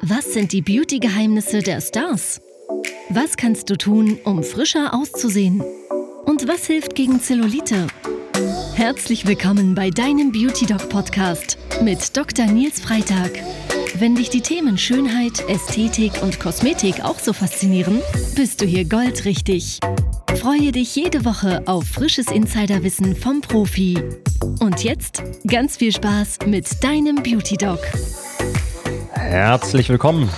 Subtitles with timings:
[0.00, 2.40] Was sind die Beauty-Geheimnisse der Stars?
[3.08, 5.62] Was kannst du tun, um frischer auszusehen?
[6.24, 7.86] Und was hilft gegen Zellulite?
[8.74, 12.46] Herzlich willkommen bei deinem Beauty Doc Podcast mit Dr.
[12.46, 13.30] Nils Freitag.
[13.98, 18.00] Wenn dich die Themen Schönheit, Ästhetik und Kosmetik auch so faszinieren,
[18.34, 19.78] bist du hier goldrichtig.
[20.34, 24.02] Freue dich jede Woche auf frisches Insiderwissen vom Profi.
[24.60, 27.80] Und jetzt ganz viel Spaß mit deinem Beauty Doc.
[29.28, 30.30] Herzlich willkommen.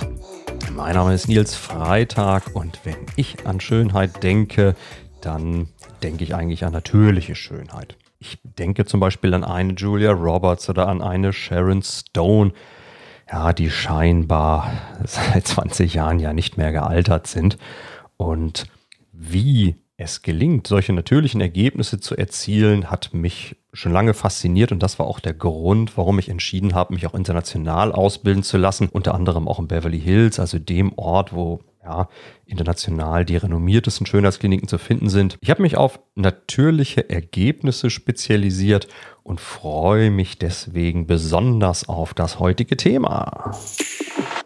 [0.73, 4.75] Mein Name ist Nils Freitag und wenn ich an Schönheit denke,
[5.21, 5.67] dann
[6.01, 7.95] denke ich eigentlich an natürliche Schönheit.
[8.17, 12.51] Ich denke zum Beispiel an eine Julia Roberts oder an eine Sharon Stone,
[13.31, 14.71] ja, die scheinbar
[15.05, 17.59] seit 20 Jahren ja nicht mehr gealtert sind.
[18.17, 18.65] Und
[19.13, 24.97] wie es gelingt, solche natürlichen Ergebnisse zu erzielen, hat mich schon lange fasziniert und das
[24.97, 29.13] war auch der Grund, warum ich entschieden habe, mich auch international ausbilden zu lassen, unter
[29.13, 32.07] anderem auch in Beverly Hills, also dem Ort, wo ja,
[32.45, 35.37] international die renommiertesten Schönheitskliniken zu finden sind.
[35.41, 38.87] Ich habe mich auf natürliche Ergebnisse spezialisiert
[39.23, 43.53] und freue mich deswegen besonders auf das heutige Thema.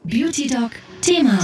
[0.03, 1.39] Beauty Doc Thema.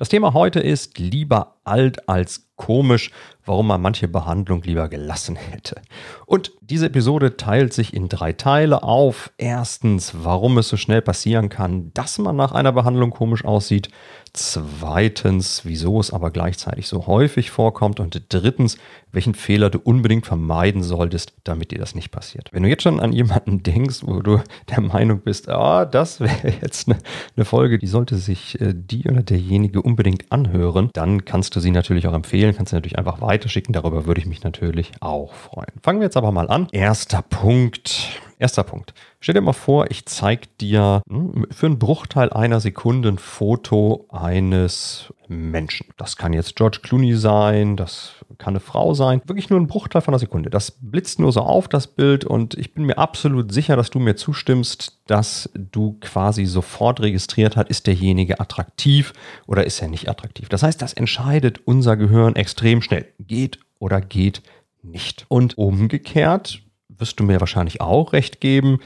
[0.00, 3.10] Das Thema heute ist lieber alt als komisch,
[3.44, 5.80] warum man manche Behandlung lieber gelassen hätte.
[6.26, 9.32] Und diese Episode teilt sich in drei Teile auf.
[9.38, 13.88] Erstens, warum es so schnell passieren kann, dass man nach einer Behandlung komisch aussieht.
[14.32, 17.98] Zweitens, wieso es aber gleichzeitig so häufig vorkommt.
[17.98, 18.78] Und drittens,
[19.10, 22.52] welchen Fehler du unbedingt vermeiden solltest, damit dir das nicht passiert.
[22.52, 26.54] Wenn du jetzt schon an jemanden denkst, wo du der Meinung bist, ah, das wäre
[26.62, 26.98] jetzt eine,
[27.36, 31.72] eine, Folge, die sollte sich äh, die oder derjenige unbedingt anhören, dann kannst du sie
[31.72, 33.72] natürlich auch empfehlen, kannst du natürlich einfach weiterschicken.
[33.72, 35.72] Darüber würde ich mich natürlich auch freuen.
[35.82, 36.68] Fangen wir jetzt aber mal an.
[36.72, 38.20] Erster Punkt.
[38.40, 38.94] Erster Punkt.
[39.20, 44.06] Stell dir mal vor, ich zeige dir hm, für einen Bruchteil einer Sekunde ein Foto
[44.08, 45.88] eines Menschen.
[45.98, 49.20] Das kann jetzt George Clooney sein, das kann eine Frau sein.
[49.26, 50.48] Wirklich nur ein Bruchteil von einer Sekunde.
[50.48, 53.98] Das blitzt nur so auf, das Bild, und ich bin mir absolut sicher, dass du
[53.98, 59.12] mir zustimmst, dass du quasi sofort registriert hast, ist derjenige attraktiv
[59.46, 60.48] oder ist er nicht attraktiv.
[60.48, 63.06] Das heißt, das entscheidet unser Gehirn extrem schnell.
[63.18, 64.40] Geht oder geht
[64.82, 65.26] nicht.
[65.28, 66.62] Und umgekehrt
[67.00, 68.80] wirst du mir wahrscheinlich auch recht geben,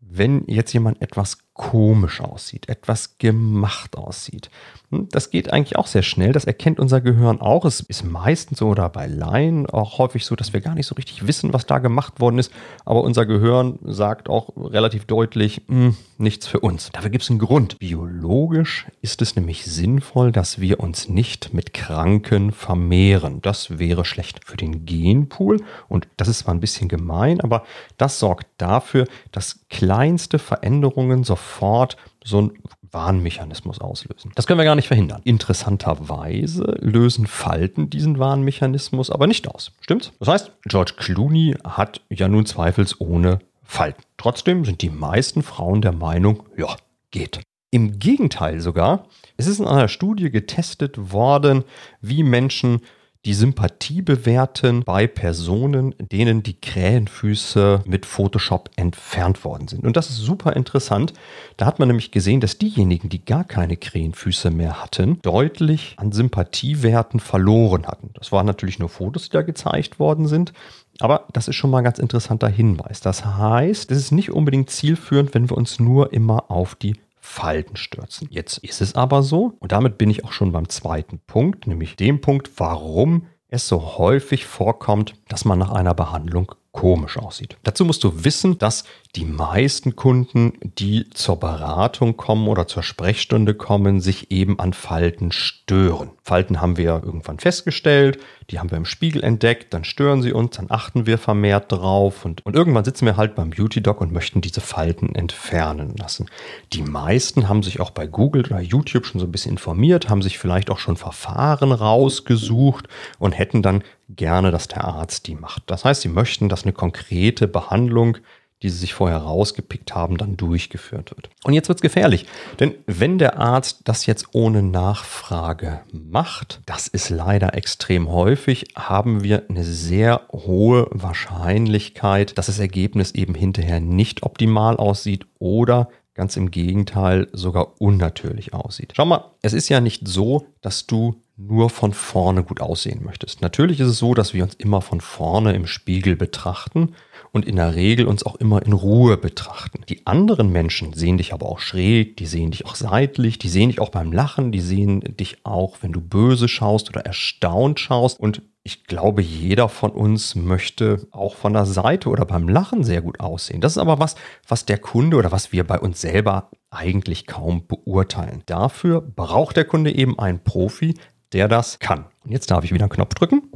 [0.00, 4.48] wenn jetzt jemand etwas komisch aussieht, etwas gemacht aussieht.
[4.90, 7.64] Hm, das geht eigentlich auch sehr schnell, das erkennt unser Gehirn auch.
[7.64, 10.94] Es ist meistens so oder bei Laien auch häufig so, dass wir gar nicht so
[10.94, 12.52] richtig wissen, was da gemacht worden ist,
[12.86, 16.90] aber unser Gehirn sagt auch relativ deutlich, hm, nichts für uns.
[16.92, 17.78] Dafür gibt es einen Grund.
[17.80, 23.42] Biologisch ist es nämlich sinnvoll, dass wir uns nicht mit Kranken vermehren.
[23.42, 27.64] Das wäre schlecht für den Genpool und das ist zwar ein bisschen gemein, aber
[27.96, 32.52] das sorgt dafür, dass kleinste Veränderungen sofort sofort so ein
[32.90, 34.32] Warnmechanismus auslösen.
[34.34, 35.20] Das können wir gar nicht verhindern.
[35.24, 39.72] Interessanterweise lösen Falten diesen Warnmechanismus aber nicht aus.
[39.80, 40.12] Stimmt's?
[40.18, 44.02] Das heißt, George Clooney hat ja nun zweifelsohne Falten.
[44.16, 46.76] Trotzdem sind die meisten Frauen der Meinung, ja,
[47.10, 47.40] geht.
[47.70, 51.64] Im Gegenteil sogar, es ist in einer Studie getestet worden,
[52.00, 52.80] wie Menschen
[53.28, 59.84] die Sympathie bewerten bei Personen, denen die Krähenfüße mit Photoshop entfernt worden sind.
[59.84, 61.12] Und das ist super interessant.
[61.58, 66.10] Da hat man nämlich gesehen, dass diejenigen, die gar keine Krähenfüße mehr hatten, deutlich an
[66.10, 68.12] Sympathiewerten verloren hatten.
[68.14, 70.54] Das waren natürlich nur Fotos, die da gezeigt worden sind.
[70.98, 73.02] Aber das ist schon mal ein ganz interessanter Hinweis.
[73.02, 76.94] Das heißt, es ist nicht unbedingt zielführend, wenn wir uns nur immer auf die
[77.28, 78.26] Falten stürzen.
[78.30, 81.94] Jetzt ist es aber so, und damit bin ich auch schon beim zweiten Punkt, nämlich
[81.94, 87.56] dem Punkt, warum es so häufig vorkommt, dass man nach einer Behandlung komisch aussieht.
[87.62, 88.84] Dazu musst du wissen, dass
[89.18, 95.32] die meisten Kunden, die zur Beratung kommen oder zur Sprechstunde kommen, sich eben an Falten
[95.32, 96.10] stören.
[96.22, 98.20] Falten haben wir irgendwann festgestellt,
[98.50, 102.24] die haben wir im Spiegel entdeckt, dann stören sie uns, dann achten wir vermehrt drauf
[102.24, 106.26] und, und irgendwann sitzen wir halt beim Beauty Doc und möchten diese Falten entfernen lassen.
[106.72, 110.22] Die meisten haben sich auch bei Google oder YouTube schon so ein bisschen informiert, haben
[110.22, 112.86] sich vielleicht auch schon Verfahren rausgesucht
[113.18, 115.64] und hätten dann gerne, dass der Arzt die macht.
[115.66, 118.18] Das heißt, sie möchten, dass eine konkrete Behandlung
[118.62, 121.30] die sie sich vorher rausgepickt haben, dann durchgeführt wird.
[121.44, 122.26] Und jetzt wird es gefährlich,
[122.58, 129.22] denn wenn der Arzt das jetzt ohne Nachfrage macht, das ist leider extrem häufig, haben
[129.22, 136.36] wir eine sehr hohe Wahrscheinlichkeit, dass das Ergebnis eben hinterher nicht optimal aussieht oder ganz
[136.36, 138.92] im Gegenteil sogar unnatürlich aussieht.
[138.96, 143.42] Schau mal, es ist ja nicht so, dass du nur von vorne gut aussehen möchtest.
[143.42, 146.96] Natürlich ist es so, dass wir uns immer von vorne im Spiegel betrachten
[147.30, 149.84] und in der Regel uns auch immer in Ruhe betrachten.
[149.88, 153.68] Die anderen Menschen sehen dich aber auch schräg, die sehen dich auch seitlich, die sehen
[153.68, 158.18] dich auch beim Lachen, die sehen dich auch, wenn du böse schaust oder erstaunt schaust
[158.18, 163.00] und ich glaube, jeder von uns möchte auch von der Seite oder beim Lachen sehr
[163.00, 163.62] gut aussehen.
[163.62, 164.14] Das ist aber was,
[164.46, 168.42] was der Kunde oder was wir bei uns selber eigentlich kaum beurteilen.
[168.44, 170.94] Dafür braucht der Kunde eben einen Profi,
[171.32, 172.06] der das kann.
[172.24, 173.50] Und jetzt darf ich wieder einen Knopf drücken.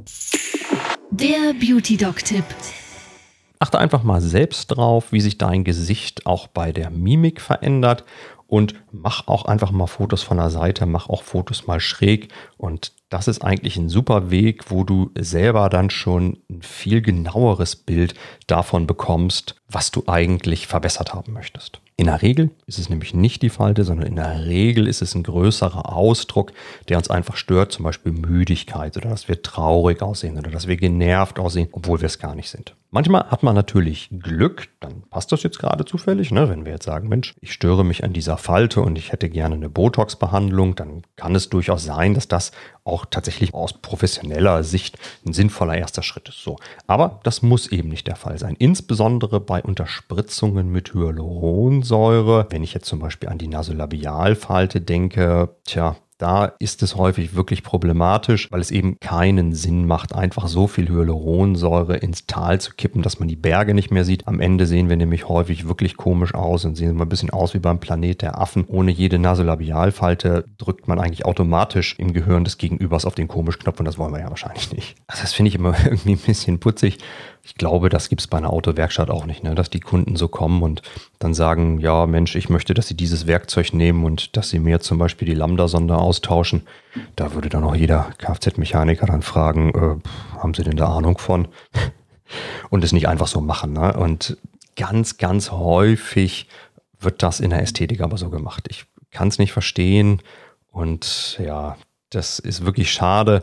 [1.10, 2.44] Der Beauty Doc Tipp.
[3.58, 8.04] Achte einfach mal selbst drauf, wie sich dein Gesicht auch bei der Mimik verändert
[8.46, 12.92] und mach auch einfach mal Fotos von der Seite, mach auch Fotos mal schräg und
[13.12, 18.14] das ist eigentlich ein super Weg, wo du selber dann schon ein viel genaueres Bild
[18.46, 21.82] davon bekommst, was du eigentlich verbessert haben möchtest.
[21.96, 25.14] In der Regel ist es nämlich nicht die Falte, sondern in der Regel ist es
[25.14, 26.52] ein größerer Ausdruck,
[26.88, 30.76] der uns einfach stört, zum Beispiel Müdigkeit oder dass wir traurig aussehen oder dass wir
[30.76, 32.74] genervt aussehen, obwohl wir es gar nicht sind.
[32.90, 36.48] Manchmal hat man natürlich Glück, dann passt das jetzt gerade zufällig, ne?
[36.48, 39.54] wenn wir jetzt sagen, Mensch, ich störe mich an dieser Falte und ich hätte gerne
[39.54, 42.52] eine Botox-Behandlung, dann kann es durchaus sein, dass das
[42.84, 46.42] auch tatsächlich aus professioneller Sicht ein sinnvoller erster Schritt ist.
[46.42, 46.56] So.
[46.86, 48.56] Aber das muss eben nicht der Fall sein.
[48.58, 52.46] Insbesondere bei Unterspritzungen mit Hyaluronsäure.
[52.50, 57.64] Wenn ich jetzt zum Beispiel an die Nasolabialfalte denke, tja, da ist es häufig wirklich
[57.64, 63.02] problematisch, weil es eben keinen Sinn macht, einfach so viel Hyaluronsäure ins Tal zu kippen,
[63.02, 64.28] dass man die Berge nicht mehr sieht.
[64.28, 67.54] Am Ende sehen wir nämlich häufig wirklich komisch aus und sehen mal ein bisschen aus
[67.54, 68.64] wie beim Planet der Affen.
[68.68, 73.86] Ohne jede Nasolabialfalte drückt man eigentlich automatisch im Gehirn des Gegenübers auf den Komisch-Knopf und
[73.86, 74.94] das wollen wir ja wahrscheinlich nicht.
[75.08, 76.98] Also das finde ich immer irgendwie ein bisschen putzig.
[77.44, 79.56] Ich glaube, das gibt es bei einer Autowerkstatt auch nicht, ne?
[79.56, 80.82] dass die Kunden so kommen und
[81.18, 84.78] dann sagen, ja Mensch, ich möchte, dass sie dieses Werkzeug nehmen und dass sie mir
[84.80, 86.62] zum Beispiel die Lambda-Sonde austauschen.
[87.16, 91.48] Da würde dann auch jeder Kfz-Mechaniker dann fragen, äh, haben sie denn da Ahnung von?
[92.70, 93.72] und es nicht einfach so machen.
[93.72, 93.92] Ne?
[93.94, 94.36] Und
[94.76, 96.46] ganz, ganz häufig
[97.00, 98.66] wird das in der Ästhetik aber so gemacht.
[98.70, 100.22] Ich kann es nicht verstehen
[100.70, 101.76] und ja,
[102.10, 103.42] das ist wirklich schade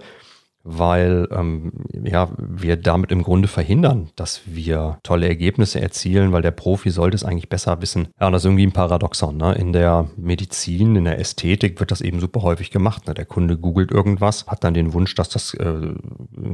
[0.64, 1.72] weil ähm,
[2.04, 7.16] ja, wir damit im Grunde verhindern, dass wir tolle Ergebnisse erzielen, weil der Profi sollte
[7.16, 8.10] es eigentlich besser wissen.
[8.20, 9.38] Ja, das ist irgendwie ein Paradoxon.
[9.38, 9.56] Ne?
[9.56, 13.08] In der Medizin, in der Ästhetik wird das eben super häufig gemacht.
[13.08, 13.14] Ne?
[13.14, 15.94] Der Kunde googelt irgendwas, hat dann den Wunsch, dass das äh,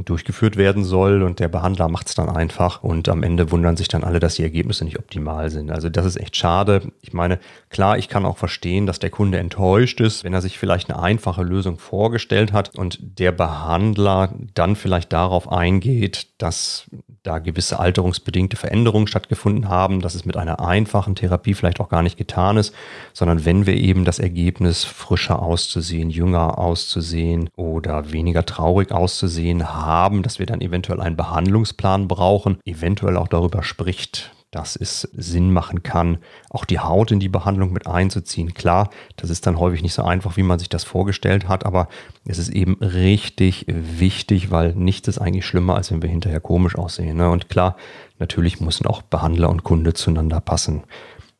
[0.05, 3.87] durchgeführt werden soll und der Behandler macht es dann einfach und am Ende wundern sich
[3.87, 5.71] dann alle, dass die Ergebnisse nicht optimal sind.
[5.71, 6.91] Also das ist echt schade.
[7.01, 10.59] Ich meine, klar, ich kann auch verstehen, dass der Kunde enttäuscht ist, wenn er sich
[10.59, 16.85] vielleicht eine einfache Lösung vorgestellt hat und der Behandler Behandler dann vielleicht darauf eingeht, dass
[17.23, 22.03] da gewisse alterungsbedingte Veränderungen stattgefunden haben, dass es mit einer einfachen Therapie vielleicht auch gar
[22.03, 22.73] nicht getan ist,
[23.13, 30.21] sondern wenn wir eben das Ergebnis frischer auszusehen, jünger auszusehen oder weniger traurig auszusehen haben,
[30.21, 35.83] dass wir dann eventuell einen Behandlungsplan brauchen, eventuell auch darüber spricht, dass es Sinn machen
[35.83, 36.17] kann,
[36.49, 38.53] auch die Haut in die Behandlung mit einzuziehen.
[38.53, 41.89] Klar, das ist dann häufig nicht so einfach, wie man sich das vorgestellt hat, aber
[42.25, 46.77] es ist eben richtig wichtig, weil nichts ist eigentlich schlimmer, als wenn wir hinterher komisch
[46.77, 47.17] aussehen.
[47.17, 47.29] Ne?
[47.29, 47.75] Und klar,
[48.17, 50.83] natürlich müssen auch Behandler und Kunde zueinander passen.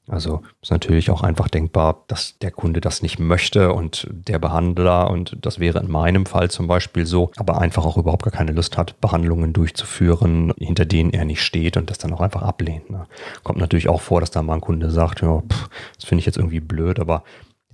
[0.08, 5.10] Also ist natürlich auch einfach denkbar, dass der Kunde das nicht möchte und der Behandler,
[5.10, 8.52] und das wäre in meinem Fall zum Beispiel so, aber einfach auch überhaupt gar keine
[8.52, 12.90] Lust hat, Behandlungen durchzuführen, hinter denen er nicht steht und das dann auch einfach ablehnt.
[12.92, 13.08] Ne?
[13.44, 16.26] Kommt natürlich auch vor, dass da mal ein Kunde sagt, ja, pff, das finde ich
[16.28, 17.24] jetzt irgendwie blöd, aber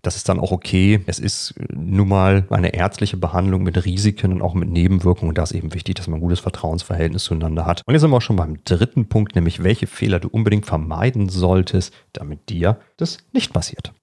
[0.02, 1.02] das ist dann auch okay.
[1.06, 5.30] Es ist nun mal eine ärztliche Behandlung mit Risiken und auch mit Nebenwirkungen.
[5.30, 7.84] Und da ist eben wichtig, dass man ein gutes Vertrauensverhältnis zueinander hat.
[7.86, 11.30] Und jetzt sind wir auch schon beim dritten Punkt, nämlich welche Fehler du unbedingt vermeiden
[11.30, 13.94] solltest, damit dir das nicht passiert.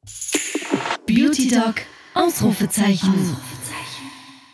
[1.06, 1.74] Beauty Dog,
[2.14, 3.36] Ausrufezeichen.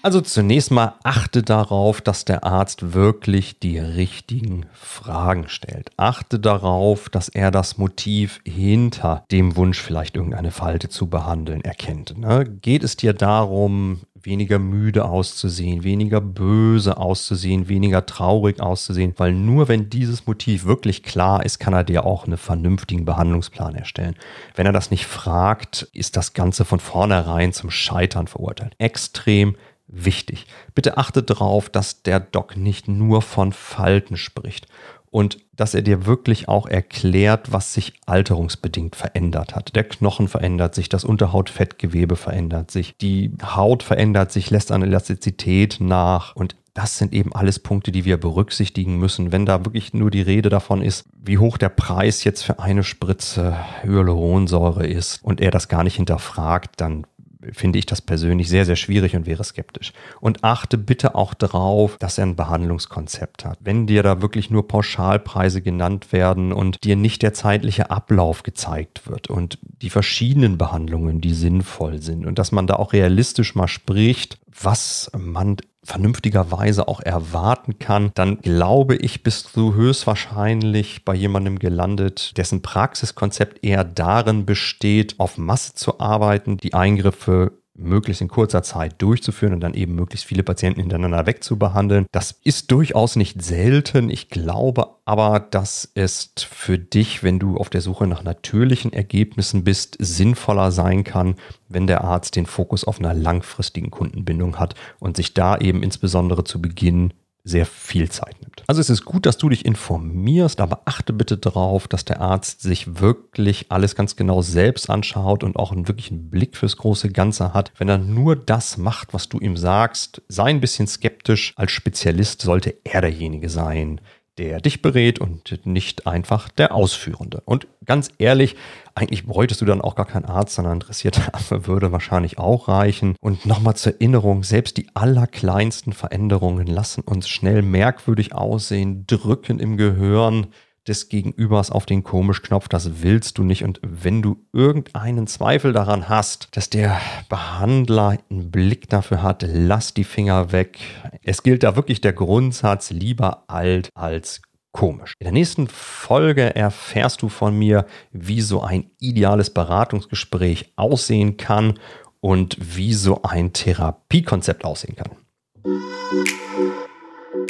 [0.05, 5.93] Also zunächst mal achte darauf, dass der Arzt wirklich die richtigen Fragen stellt.
[5.97, 12.19] Achte darauf, dass er das Motiv hinter dem Wunsch, vielleicht irgendeine Falte zu behandeln, erkennt.
[12.19, 12.45] Ne?
[12.61, 19.69] Geht es dir darum, weniger müde auszusehen, weniger böse auszusehen, weniger traurig auszusehen, weil nur
[19.69, 24.17] wenn dieses Motiv wirklich klar ist, kann er dir auch einen vernünftigen Behandlungsplan erstellen.
[24.55, 28.75] Wenn er das nicht fragt, ist das Ganze von vornherein zum Scheitern verurteilt.
[28.77, 30.47] Extrem wichtig.
[30.75, 34.67] Bitte achte darauf, dass der Doc nicht nur von Falten spricht
[35.11, 39.77] und dass er dir wirklich auch erklärt, was sich alterungsbedingt verändert hat.
[39.77, 45.77] Der Knochen verändert sich, das Unterhautfettgewebe verändert sich, die Haut verändert sich, lässt an Elastizität
[45.79, 49.31] nach und das sind eben alles Punkte, die wir berücksichtigen müssen.
[49.31, 52.83] Wenn da wirklich nur die Rede davon ist, wie hoch der Preis jetzt für eine
[52.83, 57.07] Spritze Hyaluronsäure ist und er das gar nicht hinterfragt, dann
[57.53, 59.93] finde ich das persönlich sehr, sehr schwierig und wäre skeptisch.
[60.21, 63.59] Und achte bitte auch darauf, dass er ein Behandlungskonzept hat.
[63.61, 69.09] Wenn dir da wirklich nur Pauschalpreise genannt werden und dir nicht der zeitliche Ablauf gezeigt
[69.09, 73.69] wird und die verschiedenen Behandlungen, die sinnvoll sind und dass man da auch realistisch mal
[73.69, 81.59] spricht, was man vernünftigerweise auch erwarten kann, dann glaube ich, bist du höchstwahrscheinlich bei jemandem
[81.59, 88.63] gelandet, dessen Praxiskonzept eher darin besteht, auf Masse zu arbeiten, die Eingriffe möglichst in kurzer
[88.63, 92.07] Zeit durchzuführen und dann eben möglichst viele Patienten hintereinander wegzubehandeln.
[92.13, 94.11] Das ist durchaus nicht selten.
[94.11, 99.65] Ich glaube aber, dass es für dich, wenn du auf der Suche nach natürlichen Ergebnissen
[99.65, 101.35] bist, sinnvoller sein kann,
[101.69, 106.45] wenn der Arzt den Fokus auf einer langfristigen Kundenbindung hat und sich da eben insbesondere
[106.45, 107.13] zu Beginn
[107.45, 108.65] sehr viel Zeit nimmt.
[108.67, 112.63] Also es ist gut, dass du dich informierst, aber achte bitte darauf, dass der Arzt
[112.63, 117.53] sich wirklich alles ganz genau selbst anschaut und auch einen wirklichen Blick fürs große Ganze
[117.53, 117.73] hat.
[117.77, 121.53] Wenn er nur das macht, was du ihm sagst, sei ein bisschen skeptisch.
[121.57, 124.01] Als Spezialist sollte er derjenige sein,
[124.39, 127.43] der dich berät und nicht einfach der Ausführende.
[127.45, 128.57] Und ganz ehrlich,
[128.95, 133.17] eigentlich bräuchtest du dann auch gar keinen Arzt, sondern interessierte Affe würde wahrscheinlich auch reichen.
[133.21, 139.77] Und nochmal zur Erinnerung, selbst die allerkleinsten Veränderungen lassen uns schnell merkwürdig aussehen, drücken im
[139.77, 140.49] Gehirn,
[140.87, 142.69] des Gegenübers auf den Komisch-Knopf.
[142.69, 143.65] Das willst du nicht.
[143.65, 149.95] Und wenn du irgendeinen Zweifel daran hast, dass der Behandler einen Blick dafür hat, lass
[149.95, 150.79] die Finger weg.
[151.23, 155.15] Es gilt da wirklich der Grundsatz, lieber alt als komisch.
[155.19, 161.79] In der nächsten Folge erfährst du von mir, wie so ein ideales Beratungsgespräch aussehen kann
[162.21, 165.11] und wie so ein Therapiekonzept aussehen kann.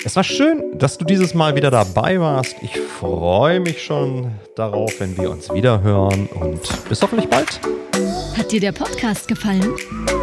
[0.05, 2.57] Es war schön, dass du dieses Mal wieder dabei warst.
[2.63, 7.61] Ich freue mich schon darauf, wenn wir uns wieder hören und bis hoffentlich bald.
[8.37, 9.75] Hat dir der Podcast gefallen?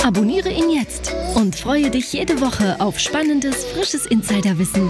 [0.03, 4.87] Abonniere ihn jetzt und freue dich jede Woche auf spannendes, frisches Insiderwissen.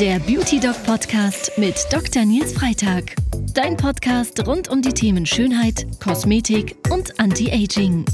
[0.00, 2.24] Der Beauty Dog Podcast mit Dr.
[2.24, 3.14] Nils Freitag.
[3.54, 8.04] Dein Podcast rund um die Themen Schönheit, Kosmetik und Anti-Aging.